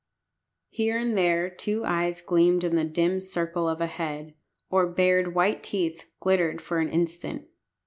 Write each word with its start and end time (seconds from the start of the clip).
Here 0.71 0.97
and 0.97 1.15
there 1.15 1.47
two 1.47 1.85
eyes 1.85 2.21
gleamed 2.21 2.63
in 2.63 2.75
the 2.75 2.83
dim 2.83 3.21
circle 3.21 3.69
of 3.69 3.81
a 3.81 3.85
head, 3.85 4.33
or 4.71 4.87
bared 4.87 5.35
white 5.35 5.61
teeth 5.61 6.07
glittered 6.19 6.59
for 6.59 6.79
an 6.79 6.89
instant. 6.89 7.45